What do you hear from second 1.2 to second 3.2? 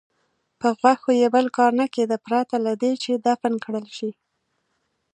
یې بل کار نه کېده پرته له دې چې